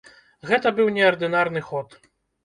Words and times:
Гэта 0.51 0.69
быў 0.79 0.87
неардынарны 0.95 1.61
ход. 1.67 1.89